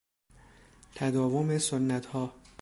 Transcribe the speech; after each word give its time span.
تداوم 0.95 1.57
سنتها 1.57 2.33